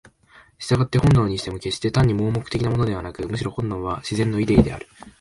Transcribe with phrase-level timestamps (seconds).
[0.57, 4.87] 従って本能にしても決して単に盲目的なものでなく、むしろ本能は「自然のイデー」である。